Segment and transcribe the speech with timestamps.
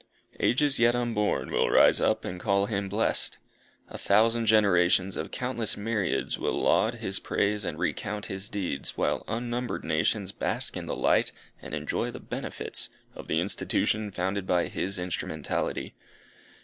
[0.39, 3.37] Ages yet unborn will rise up and call him blessed.
[3.87, 9.23] A thousand generations of countless myriads will laud his praise and recount his deeds, while
[9.27, 14.69] unnumbered nations bask in the light and enjoy the benefits of the institution founded by
[14.69, 15.93] his instrumentality.